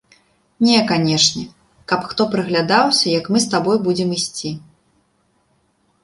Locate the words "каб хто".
1.91-2.25